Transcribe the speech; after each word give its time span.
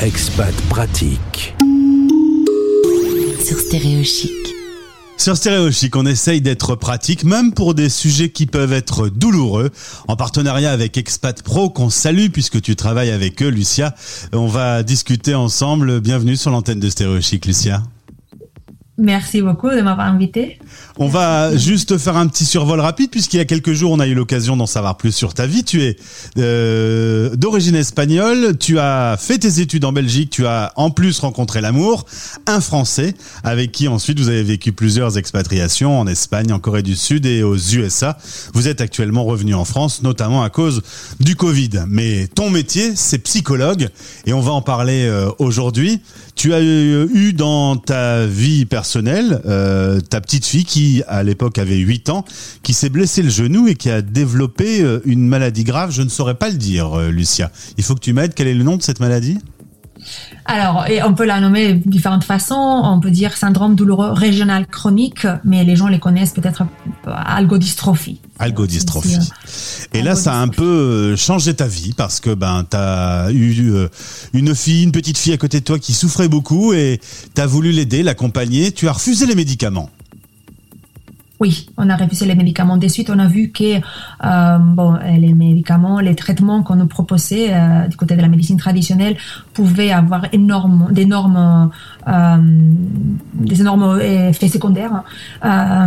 Expat 0.00 0.54
pratique. 0.68 1.56
Sur 3.44 3.58
Stéréochic. 3.58 4.30
Sur 5.16 5.36
Stéréochic, 5.36 5.96
on 5.96 6.06
essaye 6.06 6.40
d'être 6.40 6.76
pratique, 6.76 7.24
même 7.24 7.52
pour 7.52 7.74
des 7.74 7.88
sujets 7.88 8.30
qui 8.30 8.46
peuvent 8.46 8.72
être 8.72 9.08
douloureux. 9.08 9.70
En 10.06 10.14
partenariat 10.14 10.70
avec 10.70 10.96
Expat 10.96 11.42
Pro, 11.42 11.68
qu'on 11.70 11.90
salue 11.90 12.28
puisque 12.32 12.62
tu 12.62 12.76
travailles 12.76 13.10
avec 13.10 13.42
eux, 13.42 13.48
Lucia. 13.48 13.92
On 14.32 14.46
va 14.46 14.84
discuter 14.84 15.34
ensemble. 15.34 16.00
Bienvenue 16.00 16.36
sur 16.36 16.52
l'antenne 16.52 16.78
de 16.78 16.88
Stéréochic, 16.88 17.44
Lucia. 17.46 17.82
Merci 19.00 19.42
beaucoup 19.42 19.70
de 19.70 19.80
m'avoir 19.80 20.08
invité. 20.08 20.58
On 20.96 21.06
va 21.06 21.56
juste 21.56 21.98
faire 21.98 22.16
un 22.16 22.26
petit 22.26 22.44
survol 22.44 22.80
rapide 22.80 23.12
puisqu'il 23.12 23.36
y 23.36 23.40
a 23.40 23.44
quelques 23.44 23.72
jours 23.72 23.92
on 23.92 24.00
a 24.00 24.08
eu 24.08 24.14
l'occasion 24.14 24.56
d'en 24.56 24.66
savoir 24.66 24.96
plus 24.96 25.12
sur 25.12 25.34
ta 25.34 25.46
vie. 25.46 25.62
Tu 25.62 25.84
es 25.84 25.96
euh, 26.36 27.36
d'origine 27.36 27.76
espagnole, 27.76 28.58
tu 28.58 28.80
as 28.80 29.16
fait 29.16 29.38
tes 29.38 29.60
études 29.60 29.84
en 29.84 29.92
Belgique, 29.92 30.30
tu 30.30 30.46
as 30.46 30.72
en 30.74 30.90
plus 30.90 31.20
rencontré 31.20 31.60
l'amour, 31.60 32.06
un 32.48 32.60
Français 32.60 33.14
avec 33.44 33.70
qui 33.70 33.86
ensuite 33.86 34.18
vous 34.18 34.30
avez 34.30 34.42
vécu 34.42 34.72
plusieurs 34.72 35.16
expatriations 35.16 36.00
en 36.00 36.08
Espagne, 36.08 36.52
en 36.52 36.58
Corée 36.58 36.82
du 36.82 36.96
Sud 36.96 37.24
et 37.24 37.44
aux 37.44 37.56
USA. 37.56 38.18
Vous 38.52 38.66
êtes 38.66 38.80
actuellement 38.80 39.22
revenu 39.24 39.54
en 39.54 39.64
France, 39.64 40.02
notamment 40.02 40.42
à 40.42 40.50
cause 40.50 40.82
du 41.20 41.36
Covid. 41.36 41.84
Mais 41.86 42.26
ton 42.26 42.50
métier, 42.50 42.96
c'est 42.96 43.18
psychologue 43.18 43.90
et 44.26 44.32
on 44.32 44.40
va 44.40 44.50
en 44.50 44.62
parler 44.62 45.04
euh, 45.04 45.30
aujourd'hui. 45.38 46.00
Tu 46.34 46.54
as 46.54 46.60
eu 46.62 47.32
dans 47.32 47.76
ta 47.76 48.24
vie 48.24 48.64
personnelle 48.64 48.87
euh, 48.96 50.00
ta 50.00 50.20
petite 50.20 50.46
fille 50.46 50.64
qui, 50.64 51.02
à 51.08 51.22
l'époque, 51.22 51.58
avait 51.58 51.76
8 51.76 52.10
ans, 52.10 52.24
qui 52.62 52.72
s'est 52.72 52.88
blessé 52.88 53.22
le 53.22 53.30
genou 53.30 53.68
et 53.68 53.74
qui 53.74 53.90
a 53.90 54.02
développé 54.02 54.82
euh, 54.82 55.00
une 55.04 55.26
maladie 55.26 55.64
grave. 55.64 55.90
Je 55.90 56.02
ne 56.02 56.08
saurais 56.08 56.34
pas 56.34 56.48
le 56.48 56.56
dire, 56.56 56.98
euh, 56.98 57.10
Lucia. 57.10 57.50
Il 57.76 57.84
faut 57.84 57.94
que 57.94 58.00
tu 58.00 58.12
m'aides. 58.12 58.34
Quel 58.34 58.48
est 58.48 58.54
le 58.54 58.64
nom 58.64 58.76
de 58.76 58.82
cette 58.82 59.00
maladie? 59.00 59.38
Alors, 60.46 60.86
et 60.88 61.02
on 61.02 61.12
peut 61.12 61.24
la 61.24 61.40
nommer 61.40 61.74
de 61.74 61.88
différentes 61.88 62.24
façons. 62.24 62.54
On 62.84 63.00
peut 63.00 63.10
dire 63.10 63.36
syndrome 63.36 63.74
douloureux 63.74 64.12
régional 64.12 64.66
chronique, 64.66 65.26
mais 65.44 65.64
les 65.64 65.76
gens 65.76 65.88
les 65.88 65.98
connaissent 65.98 66.32
peut-être 66.32 66.64
algodystrophie. 67.14 68.20
Algodystrophie. 68.38 69.18
Et 69.92 70.02
là, 70.02 70.14
ça 70.14 70.34
a 70.34 70.36
un 70.38 70.48
peu 70.48 70.64
euh, 70.64 71.16
changé 71.16 71.54
ta 71.54 71.66
vie 71.66 71.92
parce 71.96 72.20
que 72.20 72.34
ben 72.34 72.64
t'as 72.68 73.30
eu 73.30 73.72
euh, 73.72 73.88
une 74.32 74.54
fille, 74.54 74.84
une 74.84 74.92
petite 74.92 75.18
fille 75.18 75.32
à 75.32 75.38
côté 75.38 75.60
de 75.60 75.64
toi 75.64 75.78
qui 75.78 75.92
souffrait 75.92 76.28
beaucoup 76.28 76.72
et 76.72 77.00
t'as 77.34 77.46
voulu 77.46 77.72
l'aider, 77.72 78.02
l'accompagner. 78.02 78.72
Tu 78.72 78.88
as 78.88 78.92
refusé 78.92 79.26
les 79.26 79.34
médicaments. 79.34 79.90
Oui, 81.40 81.68
on 81.76 81.88
a 81.88 81.96
refusé 81.96 82.26
les 82.26 82.34
médicaments. 82.34 82.76
De 82.76 82.88
suite, 82.88 83.10
on 83.10 83.18
a 83.18 83.28
vu 83.28 83.50
que 83.50 83.76
euh, 83.76 84.58
bon, 84.58 84.94
les 85.04 85.34
médicaments, 85.34 86.00
les 86.00 86.16
traitements 86.16 86.64
qu'on 86.64 86.74
nous 86.74 86.88
proposait 86.88 87.54
euh, 87.54 87.86
du 87.86 87.96
côté 87.96 88.16
de 88.16 88.22
la 88.22 88.28
médecine 88.28 88.56
traditionnelle 88.56 89.16
pouvaient 89.54 89.92
avoir 89.92 90.26
énorme, 90.32 90.88
d'énormes, 90.90 91.70
euh, 92.08 92.36
des 93.38 93.60
énormes 93.60 94.00
effets 94.00 94.48
secondaires, 94.48 95.04
euh, 95.44 95.86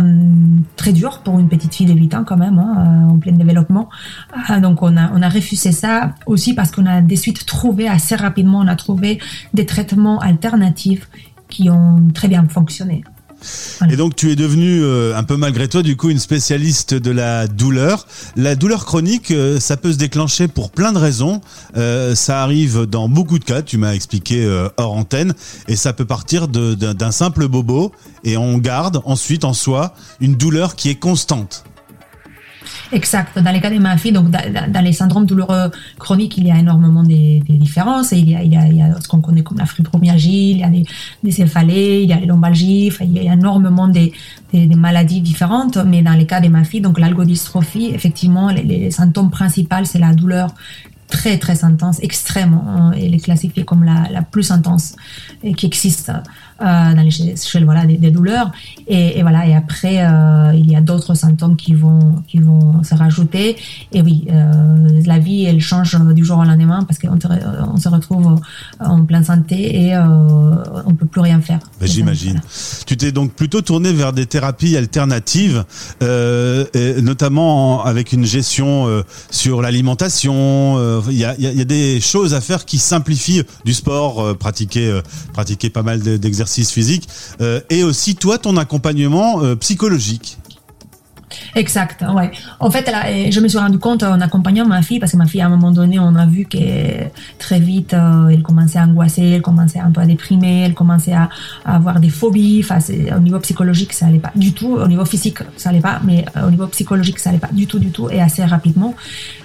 très 0.76 0.92
durs 0.92 1.20
pour 1.20 1.38
une 1.38 1.48
petite 1.48 1.74
fille 1.74 1.86
de 1.86 1.92
8 1.92 2.14
ans 2.14 2.24
quand 2.24 2.36
même, 2.36 2.58
hein, 2.58 3.08
en 3.10 3.18
plein 3.18 3.32
développement. 3.32 3.88
donc 4.60 4.82
on 4.82 4.96
a, 4.96 5.10
on 5.14 5.22
a 5.22 5.28
refusé 5.28 5.72
ça 5.72 6.14
aussi 6.26 6.54
parce 6.54 6.70
qu'on 6.70 6.86
a 6.86 7.00
de 7.00 7.14
suite 7.14 7.46
trouvé 7.46 7.88
assez 7.88 8.16
rapidement, 8.16 8.60
on 8.60 8.68
a 8.68 8.76
trouvé 8.76 9.18
des 9.54 9.66
traitements 9.66 10.18
alternatifs 10.18 11.08
qui 11.48 11.68
ont 11.70 12.08
très 12.14 12.28
bien 12.28 12.46
fonctionné. 12.48 13.04
Et 13.90 13.96
donc 13.96 14.16
tu 14.16 14.30
es 14.30 14.36
devenu 14.36 14.82
euh, 14.82 15.16
un 15.16 15.22
peu 15.22 15.36
malgré 15.36 15.68
toi 15.68 15.82
du 15.82 15.96
coup 15.96 16.10
une 16.10 16.18
spécialiste 16.18 16.94
de 16.94 17.10
la 17.10 17.46
douleur. 17.48 18.06
La 18.36 18.54
douleur 18.54 18.84
chronique, 18.84 19.30
euh, 19.30 19.60
ça 19.60 19.76
peut 19.76 19.92
se 19.92 19.98
déclencher 19.98 20.48
pour 20.48 20.70
plein 20.70 20.92
de 20.92 20.98
raisons. 20.98 21.40
Euh, 21.76 22.14
ça 22.14 22.42
arrive 22.42 22.86
dans 22.86 23.08
beaucoup 23.08 23.38
de 23.38 23.44
cas, 23.44 23.62
tu 23.62 23.78
m'as 23.78 23.94
expliqué 23.94 24.32
hors 24.76 24.92
antenne, 24.92 25.34
et 25.68 25.76
ça 25.76 25.92
peut 25.92 26.04
partir 26.04 26.48
d'un 26.48 27.10
simple 27.10 27.48
bobo 27.48 27.92
et 28.24 28.36
on 28.36 28.58
garde 28.58 29.00
ensuite 29.04 29.44
en 29.44 29.52
soi 29.52 29.94
une 30.20 30.36
douleur 30.36 30.76
qui 30.76 30.90
est 30.90 30.96
constante. 30.96 31.64
Exact. 32.92 33.38
Dans 33.38 33.50
les 33.50 33.60
cas 33.60 33.70
de 33.70 33.78
ma 33.78 33.96
fille, 33.96 34.12
donc 34.12 34.28
dans, 34.30 34.84
les 34.84 34.92
syndromes 34.92 35.24
douloureux 35.24 35.70
chroniques, 35.98 36.36
il 36.36 36.46
y 36.46 36.52
a 36.52 36.58
énormément 36.58 37.02
de, 37.02 37.40
différences. 37.56 38.12
Il 38.12 38.28
y 38.28 38.56
a, 38.56 39.00
ce 39.00 39.08
qu'on 39.08 39.22
connaît 39.22 39.42
comme 39.42 39.56
la 39.58 39.64
fibromyalgie, 39.64 40.50
il 40.50 40.58
y 40.58 40.64
a 40.64 40.68
des, 40.68 40.84
des 41.22 41.30
céphalées, 41.30 42.02
il 42.02 42.10
y 42.10 42.12
a 42.12 42.20
les 42.20 42.26
lombalgies, 42.26 42.92
il 43.00 43.22
y 43.22 43.28
a 43.28 43.32
énormément 43.32 43.88
de, 43.88 44.10
des 44.52 44.76
maladies 44.76 45.22
différentes. 45.22 45.78
Mais 45.78 46.02
dans 46.02 46.12
les 46.12 46.26
cas 46.26 46.40
de 46.40 46.48
ma 46.48 46.64
fille, 46.64 46.82
donc 46.82 47.00
l'algodystrophie, 47.00 47.92
effectivement, 47.94 48.50
les, 48.50 48.90
symptômes 48.90 49.30
principaux, 49.30 49.84
c'est 49.84 49.98
la 49.98 50.12
douleur 50.12 50.54
très 51.08 51.38
très 51.38 51.64
intense, 51.64 51.98
extrême. 52.02 52.54
Hein, 52.54 52.92
elle 52.94 53.14
est 53.14 53.24
classifiée 53.24 53.64
comme 53.64 53.84
la 53.84 54.22
plus 54.22 54.50
intense 54.50 54.96
qui 55.56 55.66
existe 55.66 56.12
euh, 56.60 56.94
dans 56.94 57.02
les 57.02 57.30
échelles 57.30 57.64
voilà, 57.64 57.86
des, 57.86 58.10
douleurs. 58.10 58.52
Et, 58.86 59.22
voilà, 59.22 59.46
et 59.46 59.54
après, 59.54 60.04
euh, 60.04 60.52
il 60.54 60.70
y 60.70 60.76
a 60.76 60.80
d'autres 60.80 61.14
symptômes 61.14 61.56
qui 61.56 61.74
vont, 61.74 62.22
qui 62.28 62.38
vont 62.38 62.82
se 62.84 62.94
rajouter. 62.94 63.56
Et 63.92 64.02
oui, 64.02 64.26
euh, 64.30 65.02
la 65.04 65.18
vie, 65.18 65.44
elle 65.44 65.60
change 65.60 65.98
du 66.14 66.24
jour 66.24 66.38
au 66.38 66.44
lendemain 66.44 66.84
parce 66.84 66.98
qu'on 66.98 67.18
on 67.72 67.76
se 67.76 67.88
retrouve 67.88 68.40
en 68.80 69.04
pleine 69.04 69.24
santé 69.24 69.86
et 69.86 69.94
euh, 69.94 70.02
on 70.86 70.94
peut 70.94 71.06
plus 71.06 71.20
rien 71.20 71.40
faire. 71.40 71.60
Ben, 71.80 71.88
j'imagine. 71.88 72.40
Tu 72.86 72.96
t'es 72.96 73.12
donc 73.12 73.32
plutôt 73.32 73.62
tourné 73.62 73.92
vers 73.92 74.12
des 74.12 74.26
thérapies 74.26 74.76
alternatives, 74.76 75.64
notamment 77.02 77.84
avec 77.84 78.12
une 78.12 78.24
gestion 78.24 79.02
sur 79.30 79.62
l'alimentation, 79.62 81.02
il 81.08 81.16
y 81.16 81.24
a, 81.24 81.34
y 81.38 81.60
a, 81.60 81.64
des 81.64 82.00
choses 82.00 82.34
à 82.34 82.40
faire 82.40 82.64
qui 82.64 82.78
simplifient 82.78 83.42
du 83.64 83.74
sport, 83.74 84.36
pratiquer, 84.36 85.00
pratiquer 85.32 85.70
pas 85.70 85.82
mal 85.82 86.00
d'exercices 86.00 86.51
physiques, 86.52 87.08
euh, 87.40 87.60
et 87.70 87.82
aussi 87.82 88.14
toi 88.14 88.38
ton 88.38 88.56
accompagnement 88.56 89.40
psychologique. 89.56 90.38
Exact, 91.54 92.02
ouais. 92.14 92.30
En 92.60 92.70
fait, 92.70 92.90
je 93.30 93.40
me 93.40 93.48
suis 93.48 93.58
rendu 93.58 93.78
compte 93.78 94.02
en 94.02 94.20
accompagnant 94.20 94.66
ma 94.66 94.80
fille, 94.80 94.98
parce 94.98 95.12
que 95.12 95.18
ma 95.18 95.26
fille, 95.26 95.42
à 95.42 95.46
un 95.46 95.50
moment 95.50 95.70
donné, 95.70 95.98
on 95.98 96.14
a 96.14 96.24
vu 96.24 96.46
que 96.46 96.58
très 97.38 97.60
vite, 97.60 97.92
euh, 97.92 98.28
elle 98.28 98.42
commençait 98.42 98.78
à 98.78 98.84
angoisser, 98.84 99.22
elle 99.22 99.42
commençait 99.42 99.78
un 99.78 99.90
peu 99.90 100.00
à 100.00 100.06
déprimer, 100.06 100.62
elle 100.62 100.74
commençait 100.74 101.12
à, 101.12 101.28
avoir 101.64 102.00
des 102.00 102.08
phobies. 102.08 102.62
Enfin, 102.64 102.78
au 103.14 103.20
niveau 103.20 103.38
psychologique, 103.40 103.92
ça 103.92 104.06
allait 104.06 104.18
pas 104.18 104.32
du 104.34 104.52
tout. 104.52 104.76
Au 104.76 104.88
niveau 104.88 105.04
physique, 105.04 105.38
ça 105.56 105.68
allait 105.68 105.80
pas, 105.80 106.00
mais 106.04 106.24
euh, 106.36 106.48
au 106.48 106.50
niveau 106.50 106.66
psychologique, 106.68 107.18
ça 107.18 107.30
allait 107.30 107.38
pas 107.38 107.50
du 107.52 107.66
tout, 107.66 107.78
du 107.78 107.90
tout, 107.90 108.08
et 108.08 108.20
assez 108.20 108.44
rapidement. 108.44 108.94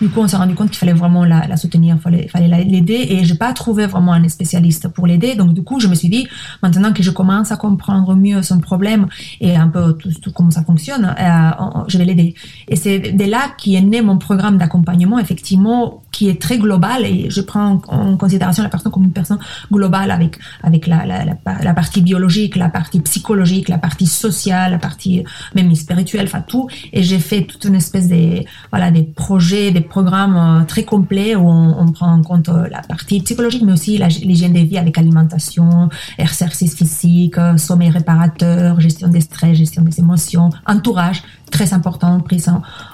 Du 0.01 0.09
coup, 0.09 0.21
on 0.21 0.27
s'est 0.27 0.37
rendu 0.37 0.55
compte 0.55 0.69
qu'il 0.69 0.77
fallait 0.77 0.93
vraiment 0.93 1.25
la, 1.25 1.57
soutenir, 1.57 1.97
il 2.09 2.29
fallait, 2.29 2.63
l'aider, 2.63 3.07
et 3.09 3.25
j'ai 3.25 3.35
pas 3.35 3.51
trouvé 3.51 3.85
vraiment 3.85 4.13
un 4.13 4.27
spécialiste 4.29 4.87
pour 4.87 5.07
l'aider. 5.07 5.35
Donc, 5.35 5.53
du 5.53 5.63
coup, 5.63 5.81
je 5.81 5.87
me 5.87 5.95
suis 5.95 6.09
dit, 6.09 6.27
maintenant 6.63 6.93
que 6.93 7.03
je 7.03 7.11
commence 7.11 7.51
à 7.51 7.57
comprendre 7.57 8.15
mieux 8.15 8.41
son 8.43 8.59
problème 8.59 9.07
et 9.41 9.55
un 9.55 9.67
peu 9.67 9.93
tout, 9.93 10.31
comment 10.33 10.51
ça 10.51 10.63
fonctionne, 10.63 11.13
euh, 11.19 11.51
vais 11.97 12.05
l'aider. 12.05 12.35
Et 12.67 12.75
c'est 12.75 12.99
de 12.99 13.25
là 13.25 13.51
qui 13.57 13.75
est 13.75 13.81
né 13.81 14.01
mon 14.01 14.17
programme 14.17 14.57
d'accompagnement, 14.57 15.19
effectivement, 15.19 16.03
qui 16.17 16.29
est 16.29 16.41
très 16.41 16.57
global 16.57 17.05
et 17.05 17.29
je 17.29 17.41
prends 17.41 17.79
en 17.87 18.17
considération 18.17 18.63
la 18.63 18.69
personne 18.69 18.91
comme 18.91 19.03
une 19.03 19.11
personne 19.11 19.37
globale 19.71 20.09
avec, 20.09 20.39
avec 20.63 20.87
la, 20.87 21.05
la, 21.05 21.25
la, 21.25 21.73
partie 21.75 22.01
biologique, 22.01 22.55
la 22.55 22.69
partie 22.69 22.99
psychologique, 23.01 23.69
la 23.69 23.77
partie 23.77 24.07
sociale, 24.07 24.71
la 24.71 24.79
partie 24.79 25.23
même 25.53 25.73
spirituelle, 25.75 26.25
enfin 26.25 26.41
tout. 26.41 26.67
Et 26.91 27.03
j'ai 27.03 27.19
fait 27.19 27.43
toute 27.43 27.63
une 27.65 27.75
espèce 27.75 28.07
de, 28.07 28.43
voilà, 28.71 28.89
des 28.89 29.03
projets, 29.03 29.69
des 29.71 29.81
programmes 29.81 30.37
euh, 30.37 30.65
très 30.65 30.83
complets 30.83 31.35
où 31.35 31.47
on, 31.47 31.77
on 31.79 31.91
prend 31.91 32.11
en 32.11 32.23
compte 32.23 32.49
euh, 32.49 32.67
la 32.71 32.81
partie 32.81 33.21
psychologique, 33.21 33.61
mais 33.63 33.73
aussi 33.73 33.97
l'hygiène 33.97 34.53
des 34.53 34.63
vies 34.63 34.79
avec 34.79 34.97
alimentation, 34.97 35.89
exercice 36.17 36.75
physique, 36.75 37.37
euh, 37.37 37.57
sommeil 37.57 37.91
réparateur, 37.91 38.79
gestion 38.79 39.07
des 39.07 39.21
stress, 39.21 39.55
gestion 39.57 39.83
des 39.83 39.99
émotions, 39.99 40.49
entourage, 40.65 41.21
très 41.51 41.73
important, 41.73 42.19
prise 42.19 42.49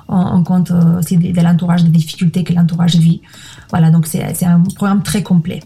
en, 0.08 0.44
compte 0.44 0.72
aussi 1.00 1.18
de, 1.18 1.42
l'entourage, 1.42 1.84
des 1.84 1.90
difficultés 1.90 2.44
que 2.44 2.54
l'entourage 2.54 2.96
vit 2.96 3.22
voilà, 3.74 3.90
donc 3.90 4.06
c'est 4.06 4.46
un 4.46 4.60
programme 4.76 5.02
très 5.02 5.24
complet. 5.24 5.60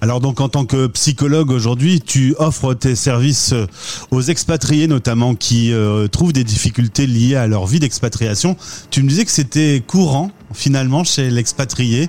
Alors 0.00 0.20
donc 0.20 0.40
en 0.40 0.48
tant 0.48 0.64
que 0.64 0.86
psychologue 0.86 1.50
aujourd'hui, 1.50 2.00
tu 2.00 2.34
offres 2.38 2.72
tes 2.72 2.94
services 2.94 3.52
euh, 3.52 3.66
aux 4.10 4.22
expatriés 4.22 4.86
notamment 4.86 5.34
qui 5.34 5.70
euh, 5.70 6.08
trouvent 6.08 6.32
des 6.32 6.42
difficultés 6.42 7.06
liées 7.06 7.36
à 7.36 7.46
leur 7.46 7.66
vie 7.66 7.78
d'expatriation. 7.78 8.56
Tu 8.88 9.02
me 9.02 9.10
disais 9.10 9.26
que 9.26 9.30
c'était 9.30 9.84
courant 9.86 10.30
finalement 10.54 11.04
chez 11.04 11.28
l'expatrié 11.28 12.08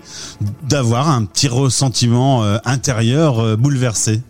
d'avoir 0.69 1.09
un 1.09 1.25
petit 1.25 1.49
ressentiment 1.49 2.45
euh, 2.45 2.57
intérieur 2.63 3.57
bouleversé. 3.57 4.21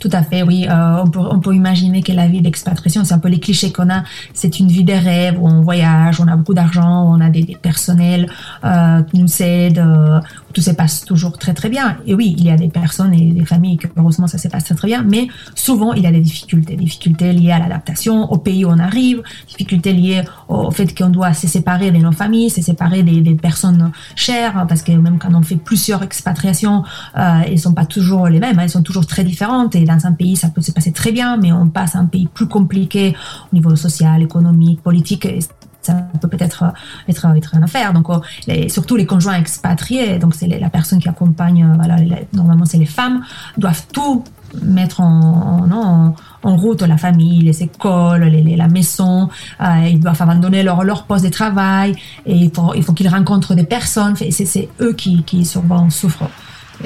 Tout 0.00 0.10
à 0.12 0.22
fait, 0.22 0.42
oui. 0.42 0.66
Euh, 0.68 1.02
on, 1.04 1.08
peut, 1.08 1.20
on 1.20 1.40
peut 1.40 1.54
imaginer 1.54 2.02
que 2.02 2.12
la 2.12 2.26
vie 2.26 2.40
d'expatriation, 2.40 3.04
c'est 3.04 3.14
un 3.14 3.18
peu 3.18 3.28
les 3.28 3.40
clichés 3.40 3.72
qu'on 3.72 3.90
a. 3.90 4.02
C'est 4.34 4.58
une 4.60 4.68
vie 4.68 4.84
des 4.84 4.98
rêves 4.98 5.36
où 5.40 5.48
on 5.48 5.62
voyage, 5.62 6.20
on 6.20 6.28
a 6.28 6.36
beaucoup 6.36 6.54
d'argent, 6.54 7.04
on 7.12 7.20
a 7.20 7.30
des, 7.30 7.42
des 7.42 7.56
personnels 7.56 8.28
euh, 8.64 9.02
qui 9.02 9.18
nous 9.18 9.42
aident, 9.42 9.78
euh, 9.78 10.20
tout 10.52 10.60
se 10.60 10.70
passe 10.70 11.04
toujours 11.04 11.38
très 11.38 11.54
très 11.54 11.68
bien. 11.68 11.96
Et 12.06 12.14
oui, 12.14 12.34
il 12.38 12.44
y 12.44 12.50
a 12.50 12.56
des 12.56 12.68
personnes 12.68 13.14
et 13.14 13.32
des 13.32 13.44
familles 13.44 13.76
que 13.76 13.86
heureusement 13.96 14.26
ça 14.26 14.38
se 14.38 14.48
passe 14.48 14.64
très 14.64 14.74
très 14.74 14.88
bien, 14.88 15.02
mais 15.02 15.28
souvent 15.54 15.92
il 15.92 16.02
y 16.02 16.06
a 16.06 16.10
des 16.10 16.20
difficultés, 16.20 16.76
difficultés 16.76 17.32
liées 17.32 17.52
à 17.52 17.58
l'adaptation, 17.58 18.30
au 18.32 18.38
pays 18.38 18.64
où 18.64 18.68
on 18.68 18.78
arrive, 18.78 19.22
difficultés 19.46 19.92
liées 19.92 20.22
au 20.48 20.70
fait 20.70 20.96
qu'on 20.96 21.10
doit 21.10 21.34
se 21.34 21.46
séparer 21.46 21.90
de 21.90 21.98
nos 21.98 22.12
familles, 22.12 22.50
se 22.50 22.62
séparer 22.62 23.02
des, 23.02 23.20
des 23.20 23.34
personnes 23.34 23.92
chères, 24.16 24.66
parce 24.68 24.82
que 24.82 24.92
même 24.92 25.18
quand 25.18 25.34
on 25.34 25.42
fait 25.42 25.56
plusieurs 25.56 26.02
expatriations, 26.02 26.82
euh, 27.16 27.40
elles 27.46 27.58
sont 27.58 27.74
pas 27.74 27.86
toujours 27.86 28.28
les 28.28 28.40
mêmes, 28.40 28.58
hein, 28.58 28.62
elles 28.62 28.70
sont 28.70 28.82
toujours 28.82 29.06
très 29.06 29.24
différentes. 29.24 29.67
Et 29.74 29.84
dans 29.84 30.06
un 30.06 30.12
pays, 30.12 30.36
ça 30.36 30.48
peut 30.48 30.62
se 30.62 30.72
passer 30.72 30.92
très 30.92 31.12
bien, 31.12 31.36
mais 31.36 31.52
on 31.52 31.68
passe 31.68 31.96
à 31.96 31.98
un 31.98 32.06
pays 32.06 32.26
plus 32.26 32.46
compliqué 32.48 33.14
au 33.52 33.56
niveau 33.56 33.74
social, 33.76 34.22
économique, 34.22 34.82
politique. 34.82 35.26
Et 35.26 35.40
ça 35.82 35.94
peut 36.20 36.28
peut-être 36.28 36.64
être, 37.08 37.26
être 37.36 37.54
une 37.54 37.64
affaire. 37.64 37.92
Donc, 37.92 38.08
euh, 38.10 38.68
surtout 38.68 38.96
les 38.96 39.06
conjoints 39.06 39.38
expatriés, 39.38 40.18
donc 40.18 40.34
c'est 40.34 40.46
la 40.46 40.70
personne 40.70 41.00
qui 41.00 41.08
accompagne, 41.08 41.64
euh, 41.64 41.74
voilà, 41.76 41.96
normalement 42.32 42.64
c'est 42.64 42.78
les 42.78 42.86
femmes, 42.86 43.22
doivent 43.56 43.86
tout 43.92 44.24
mettre 44.62 45.00
en, 45.00 46.14
en, 46.42 46.56
route 46.56 46.82
la 46.82 46.96
famille, 46.96 47.42
les 47.42 47.62
écoles, 47.62 48.24
les, 48.24 48.56
la 48.56 48.68
maison. 48.68 49.28
Euh, 49.60 49.88
ils 49.90 50.00
doivent 50.00 50.20
abandonner 50.20 50.62
leur, 50.62 50.84
leur 50.84 51.04
poste 51.04 51.24
de 51.24 51.30
travail 51.30 51.94
et 52.24 52.34
il 52.34 52.50
faut, 52.50 52.72
il 52.74 52.82
faut 52.82 52.94
qu'ils 52.94 53.08
rencontrent 53.08 53.54
des 53.54 53.64
personnes. 53.64 54.16
C'est 54.16 54.68
eux 54.80 54.94
qui, 54.94 55.22
qui 55.24 55.44
souvent 55.44 55.90
souffrent 55.90 56.30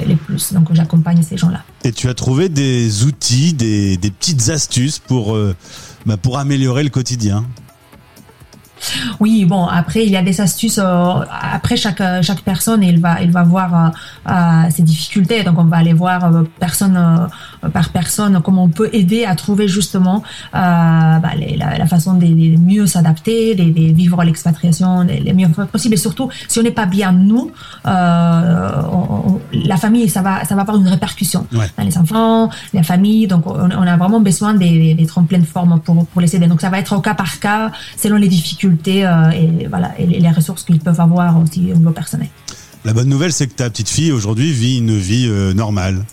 les 0.05 0.15
plus. 0.15 0.53
Donc 0.53 0.73
j'accompagne 0.73 1.21
ces 1.23 1.37
gens-là. 1.37 1.63
Et 1.83 1.91
tu 1.91 2.09
as 2.09 2.13
trouvé 2.13 2.49
des 2.49 3.03
outils, 3.03 3.53
des, 3.53 3.97
petites 3.97 4.49
astuces 4.49 4.99
pour, 4.99 5.35
euh, 5.35 5.55
bah, 6.05 6.17
pour 6.17 6.37
améliorer 6.37 6.83
le 6.83 6.89
quotidien? 6.89 7.45
Oui, 9.19 9.45
bon, 9.45 9.65
après 9.65 10.05
il 10.05 10.11
y 10.11 10.17
a 10.17 10.21
des 10.21 10.41
astuces. 10.41 10.79
Euh, 10.79 11.19
après 11.29 11.77
chaque 11.77 12.01
chaque 12.21 12.41
personne, 12.41 12.83
il 12.83 12.99
va 12.99 13.21
il 13.21 13.31
va 13.31 13.43
voir 13.43 13.73
euh, 13.75 13.89
euh, 14.29 14.69
ses 14.69 14.83
difficultés. 14.83 15.43
Donc 15.43 15.59
on 15.59 15.65
va 15.65 15.77
aller 15.77 15.93
voir 15.93 16.25
euh, 16.25 16.43
personne 16.59 16.97
euh, 16.97 17.69
par 17.69 17.89
personne 17.89 18.41
comment 18.43 18.63
on 18.63 18.69
peut 18.69 18.89
aider 18.93 19.25
à 19.25 19.35
trouver 19.35 19.67
justement 19.67 20.23
bah, 20.53 21.21
les, 21.37 21.55
la, 21.57 21.77
la, 21.77 21.87
façon 21.87 22.13
de, 22.15 22.25
de 22.25 22.59
mieux 22.59 22.87
s'adapter, 22.87 23.55
de, 23.55 23.63
de, 23.63 23.93
vivre 23.93 24.23
l'expatriation 24.23 25.01
les 25.01 25.33
mieux 25.33 25.47
possible. 25.71 25.93
Et 25.93 25.97
surtout, 25.97 26.29
si 26.47 26.59
on 26.59 26.63
n'est 26.63 26.71
pas 26.71 26.85
bien 26.85 27.11
nous, 27.11 27.51
on, 27.85 27.89
on, 27.89 29.41
la 29.53 29.77
famille, 29.77 30.09
ça 30.09 30.21
va 30.21 30.43
ça 30.45 30.55
va 30.55 30.61
avoir 30.61 30.77
une 30.77 30.87
répercussion 30.87 31.45
ouais. 31.53 31.67
dans 31.77 31.83
les 31.83 31.97
enfants, 31.97 32.49
la 32.73 32.83
famille. 32.83 33.27
Donc 33.27 33.47
on, 33.47 33.69
on 33.71 33.87
a 33.87 33.97
vraiment 33.97 34.19
besoin 34.19 34.53
d'être 34.53 35.17
en 35.17 35.23
pleine 35.23 35.45
forme 35.45 35.79
pour 35.79 36.05
pour 36.07 36.21
les 36.21 36.35
aider. 36.35 36.47
Donc 36.47 36.61
ça 36.61 36.69
va 36.69 36.79
être 36.79 36.95
au 36.95 37.01
cas 37.01 37.13
par 37.13 37.39
cas 37.39 37.71
selon 37.97 38.17
les 38.17 38.27
difficultés 38.27 38.72
euh, 38.87 39.29
et, 39.31 39.67
voilà, 39.67 39.91
et 39.99 40.05
les 40.05 40.31
ressources 40.31 40.63
qu'ils 40.63 40.79
peuvent 40.79 41.01
avoir 41.01 41.39
aussi 41.39 41.71
au 41.71 41.77
niveau 41.77 41.91
personnel. 41.91 42.29
La 42.85 42.93
bonne 42.93 43.09
nouvelle, 43.09 43.31
c'est 43.31 43.47
que 43.47 43.53
ta 43.53 43.69
petite 43.69 43.89
fille 43.89 44.11
aujourd'hui 44.11 44.51
vit 44.51 44.77
une 44.77 44.97
vie 44.97 45.27
euh, 45.29 45.53
normale. 45.53 46.03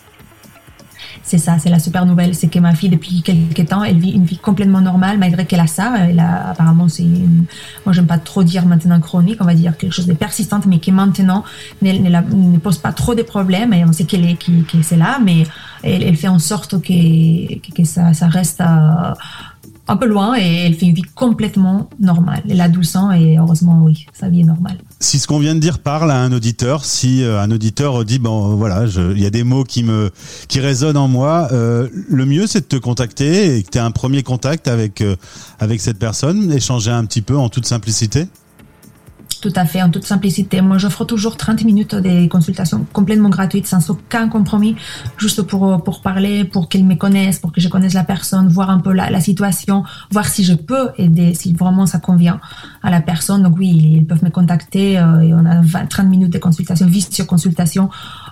C'est 1.23 1.39
ça, 1.39 1.59
c'est 1.61 1.69
la 1.69 1.79
super 1.79 2.07
nouvelle, 2.07 2.35
c'est 2.35 2.49
que 2.49 2.59
ma 2.59 2.75
fille 2.75 2.89
depuis 2.89 3.23
quelques 3.23 3.69
temps, 3.69 3.85
elle 3.85 3.99
vit 3.99 4.11
une 4.11 4.25
vie 4.25 4.39
complètement 4.39 4.81
normale 4.81 5.17
malgré 5.17 5.47
qu'elle 5.47 5.61
a 5.61 5.69
ça. 5.69 5.95
Elle 6.09 6.19
a, 6.19 6.51
apparemment, 6.51 6.89
c'est, 6.89 7.05
une... 7.05 7.45
moi 7.87 7.93
j'aime 7.93 8.07
pas 8.09 8.19
trop 8.19 8.43
dire 8.43 8.67
maintenant 8.67 8.99
chronique, 9.01 9.39
on 9.41 9.45
va 9.45 9.55
dire 9.55 9.77
quelque 9.77 9.93
chose 9.93 10.07
de 10.07 10.13
persistante, 10.13 10.67
mais 10.67 10.81
qui 10.81 10.91
maintenant 10.91 11.45
ne, 11.83 11.93
ne, 11.93 12.59
pose 12.59 12.79
pas 12.79 12.93
trop 12.93 13.15
de 13.15 13.23
problèmes. 13.23 13.73
Et 13.73 13.85
on 13.85 13.93
sait 13.93 14.05
qu'elle 14.05 14.25
est, 14.25 14.37
que, 14.37 14.83
c'est 14.83 14.97
là, 14.97 15.21
mais 15.25 15.45
elle, 15.85 16.03
elle, 16.03 16.17
fait 16.17 16.29
en 16.29 16.41
sorte 16.41 16.81
que, 16.83 17.59
que 17.77 17.85
ça, 17.85 18.13
ça 18.13 18.27
reste. 18.27 18.61
Euh, 18.61 19.15
un 19.89 19.97
peu 19.97 20.07
loin 20.07 20.39
et 20.39 20.67
elle 20.67 20.75
fait 20.75 20.87
une 20.87 20.95
vie 20.95 21.03
complètement 21.15 21.91
normale. 21.99 22.43
Elle 22.49 22.61
a 22.61 22.69
12 22.69 22.97
ans 22.97 23.13
et 23.13 23.39
heureusement, 23.39 23.83
oui, 23.85 24.07
sa 24.13 24.29
vie 24.29 24.41
est 24.41 24.45
normale. 24.45 24.79
Si 25.01 25.19
ce 25.19 25.27
qu'on 25.27 25.39
vient 25.39 25.55
de 25.55 25.61
dire 25.61 25.79
parle 25.79 26.11
à 26.11 26.23
un 26.23 26.33
auditeur, 26.33 26.85
si 26.85 27.23
euh, 27.23 27.41
un 27.41 27.51
auditeur 27.51 28.05
dit 28.05 28.19
bon 28.19 28.55
voilà, 28.57 28.85
il 28.87 29.21
y 29.21 29.27
a 29.27 29.31
des 29.31 29.45
mots 29.45 29.65
qui 29.65 29.83
me 29.83 30.11
qui 30.49 30.61
résonnent 30.61 30.97
en 30.97 31.09
moi, 31.09 31.49
euh, 31.53 31.89
le 32.09 32.27
mieux 32.27 32.47
c'est 32.47 32.61
de 32.61 32.67
te 32.67 32.77
contacter 32.77 33.57
et 33.57 33.63
que 33.63 33.71
tu 33.71 33.79
aies 33.79 33.81
un 33.81 33.91
premier 33.91 34.23
contact 34.23 34.69
avec 34.69 35.01
euh, 35.01 35.17
avec 35.59 35.81
cette 35.81 35.99
personne, 35.99 36.53
échanger 36.53 36.91
un 36.91 37.05
petit 37.05 37.23
peu 37.23 37.37
en 37.37 37.49
toute 37.49 37.67
simplicité. 37.67 38.27
Tout 39.41 39.53
à 39.57 39.65
fait, 39.65 39.81
en 39.81 39.89
toute 39.89 40.05
simplicité. 40.05 40.61
Moi, 40.61 40.77
j'offre 40.77 41.07
toujours 41.07 41.39
30 41.39 41.65
minutes 41.65 41.95
de 41.95 42.27
consultations 42.29 42.87
complètement 42.93 43.31
gratuites, 43.31 43.67
sans 43.67 43.89
aucun 43.89 44.29
compromis, 44.29 44.77
juste 45.17 45.43
pour, 45.43 46.01
parler, 46.03 46.45
pour 46.45 46.69
qu'ils 46.69 46.85
me 46.85 46.95
connaissent, 46.95 47.39
pour 47.39 47.51
que 47.51 47.61
je 47.61 47.69
connaisse 47.69 47.95
la 47.95 48.05
personne, 48.05 48.49
voir 48.49 48.69
un 48.69 48.79
peu 48.79 48.93
la, 48.93 49.21
situation, 49.21 49.85
voir 50.11 50.27
si 50.27 50.45
je 50.45 50.53
peux 50.53 50.91
aider, 50.99 51.33
si 51.35 51.55
vraiment 51.55 51.87
ça 51.87 51.99
convient 51.99 52.39
à 52.83 52.91
la 52.91 53.01
personne. 53.01 53.43
Donc 53.43 53.57
oui, 53.59 53.97
ils 53.97 54.07
peuvent 54.07 54.23
me 54.23 54.31
contacter 54.31 54.99
euh, 54.99 55.21
et 55.21 55.33
on 55.33 55.47
a 55.47 55.63
20, 55.63 55.87
30 55.87 56.07
minutes 56.07 56.33
de 56.33 56.39
consultation, 56.39 56.87
visio 56.87 57.25
consultation, 57.25 57.89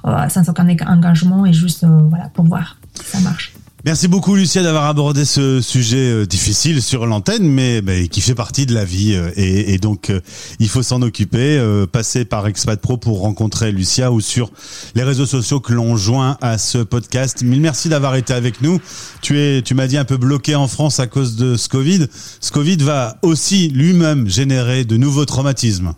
euh, 0.06 0.28
sans 0.28 0.46
aucun 0.48 0.68
engagement 0.86 1.46
et 1.46 1.52
juste 1.52 1.84
euh, 1.84 2.00
voilà 2.10 2.28
pour 2.28 2.44
voir 2.44 2.76
si 2.94 3.06
ça 3.06 3.20
marche. 3.20 3.54
Merci 3.88 4.06
beaucoup 4.06 4.34
Lucia 4.34 4.62
d'avoir 4.62 4.84
abordé 4.84 5.24
ce 5.24 5.62
sujet 5.62 6.10
euh, 6.10 6.26
difficile 6.26 6.82
sur 6.82 7.06
l'antenne, 7.06 7.48
mais, 7.48 8.06
qui 8.08 8.20
fait 8.20 8.34
partie 8.34 8.66
de 8.66 8.74
la 8.74 8.84
vie 8.84 9.14
euh, 9.14 9.30
et, 9.34 9.78
donc 9.78 10.10
euh, 10.10 10.20
il 10.58 10.68
faut 10.68 10.82
s'en 10.82 11.00
occuper. 11.00 11.58
passer 11.90 12.26
par 12.26 12.46
Expat 12.46 12.78
Pro 12.78 12.98
pour 12.98 13.20
rencontrer 13.20 13.72
Lucia 13.72 14.12
ou 14.12 14.20
sur 14.20 14.52
les 14.94 15.04
réseaux 15.04 15.24
sociaux 15.24 15.60
que 15.60 15.72
l'on 15.72 15.96
joint 15.96 16.36
à 16.42 16.58
ce 16.58 16.76
podcast. 16.76 17.42
Mille 17.42 17.62
merci 17.62 17.88
d'avoir 17.88 18.14
été 18.16 18.34
avec 18.34 18.60
nous. 18.60 18.78
Tu 19.22 19.62
tu 19.64 19.72
m'as 19.72 19.86
dit 19.86 19.96
un 19.96 20.04
peu 20.04 20.18
bloqué 20.18 20.54
en 20.54 20.68
France 20.68 21.00
à 21.00 21.06
cause 21.06 21.36
de 21.36 21.56
ce 21.56 21.70
Covid. 21.70 22.08
Ce 22.40 22.52
Covid 22.52 22.76
va 22.76 23.16
aussi 23.22 23.70
lui-même 23.70 24.28
générer 24.28 24.84
de 24.84 24.98
nouveaux 24.98 25.24
traumatismes. 25.24 25.94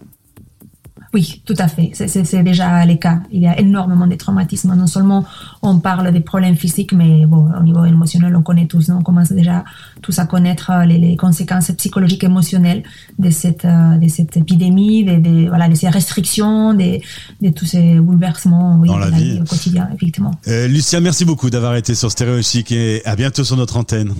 Oui, 1.12 1.42
tout 1.44 1.56
à 1.58 1.66
fait. 1.66 1.90
C'est 1.94 2.42
déjà 2.44 2.86
le 2.86 2.94
cas. 2.94 3.20
Il 3.32 3.40
y 3.40 3.48
a 3.48 3.58
énormément 3.58 4.06
de 4.06 4.14
traumatismes. 4.14 4.74
Non 4.76 4.86
seulement 4.86 5.24
on 5.60 5.80
parle 5.80 6.12
des 6.12 6.20
problèmes 6.20 6.54
physiques, 6.54 6.92
mais 6.92 7.26
bon, 7.26 7.48
au 7.58 7.62
niveau 7.64 7.84
émotionnel, 7.84 8.36
on 8.36 8.42
connaît 8.42 8.66
tous, 8.66 8.90
on 8.90 9.02
commence 9.02 9.32
déjà 9.32 9.64
tous 10.02 10.18
à 10.20 10.26
connaître 10.26 10.70
les, 10.86 10.98
les 10.98 11.16
conséquences 11.16 11.72
psychologiques 11.72 12.22
et 12.22 12.26
émotionnelles 12.26 12.84
de 13.18 13.30
cette, 13.30 13.66
de 13.66 14.08
cette 14.08 14.36
épidémie, 14.36 15.04
de, 15.04 15.16
de, 15.16 15.48
voilà, 15.48 15.68
de 15.68 15.74
ces 15.74 15.88
restrictions, 15.88 16.74
de, 16.74 17.00
de 17.40 17.50
tous 17.50 17.66
ces 17.66 17.98
bouleversements 17.98 18.78
oui, 18.80 18.88
dans 18.88 18.98
la, 18.98 19.10
la 19.10 19.16
vie. 19.16 19.32
vie 19.32 19.40
au 19.40 19.44
quotidien, 19.44 19.88
effectivement. 19.92 20.30
Euh, 20.46 20.68
Lucia, 20.68 21.00
merci 21.00 21.24
beaucoup 21.24 21.50
d'avoir 21.50 21.74
été 21.74 21.96
sur 21.96 22.10
Stéréo 22.12 22.40
Chic 22.42 22.70
et 22.70 23.02
à 23.04 23.16
bientôt 23.16 23.42
sur 23.42 23.56
notre 23.56 23.76
antenne. 23.76 24.14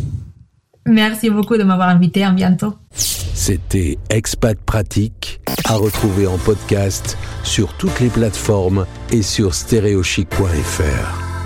Merci 0.91 1.31
beaucoup 1.31 1.57
de 1.57 1.63
m'avoir 1.63 1.89
invité. 1.89 2.25
À 2.25 2.33
bientôt. 2.33 2.75
C'était 2.93 3.97
Expat 4.11 4.59
Pratique, 4.59 5.41
à 5.65 5.77
retrouver 5.77 6.27
en 6.27 6.37
podcast 6.37 7.17
sur 7.45 7.73
toutes 7.75 8.01
les 8.01 8.09
plateformes 8.09 8.87
et 9.13 9.23
sur 9.23 9.55
stéréochic.fr. 9.55 11.30